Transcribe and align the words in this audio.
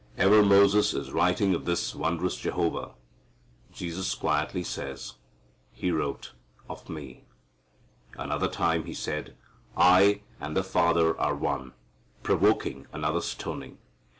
Ever 0.17 0.41
Moses 0.41 0.95
is 0.95 1.11
writing 1.11 1.53
of 1.53 1.65
this 1.65 1.93
wondrous 1.93 2.35
Jehovah. 2.35 2.95
Jesus 3.71 4.15
quietly 4.15 4.63
says, 4.63 5.13
"He 5.71 5.91
wrote 5.91 6.31
of 6.67 6.89
Me." 6.89 7.23
Another 8.17 8.47
time 8.47 8.85
He 8.85 8.95
said, 8.95 9.35
"I 9.77 10.21
and 10.39 10.57
the 10.57 10.63
Father 10.63 11.15
are 11.19 11.35
one," 11.35 11.73
provoking 12.23 12.87
another 12.91 13.21
stoning. 13.21 13.77